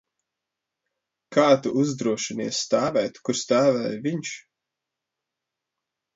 Kā 1.37 1.43
tu 1.65 1.73
uzdrošinies 1.81 2.63
stāvēt, 2.65 3.21
kur 3.29 3.39
stāvēja 3.43 4.01
viņš? 4.09 4.35